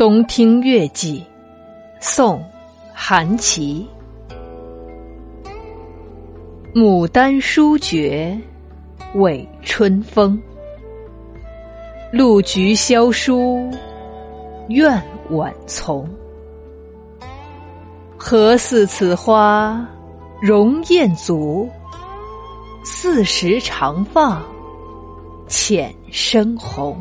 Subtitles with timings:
[0.00, 1.22] 东听月季，
[2.00, 2.38] 宋·
[2.94, 3.86] 韩琦。
[6.74, 8.34] 牡丹殊绝，
[9.16, 10.40] 为春风。
[12.10, 13.70] 露菊萧疏，
[14.68, 14.90] 怨
[15.28, 16.08] 晚从。
[18.16, 19.86] 何似此花
[20.40, 21.68] 容艳足？
[22.82, 24.42] 四时长放
[25.46, 26.98] 浅深红。